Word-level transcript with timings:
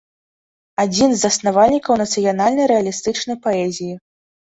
Адзін 0.83 1.09
з 1.17 1.19
заснавальнікаў 1.27 2.01
нацыянальнай 2.03 2.71
рэалістычнай 2.75 3.43
паэзіі. 3.49 3.93